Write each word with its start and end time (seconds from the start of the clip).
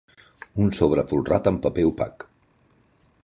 Un 0.63 0.71
sobre 0.77 1.03
folrat 1.11 1.51
amb 1.51 1.63
paper 1.67 1.85
opac. 1.91 2.27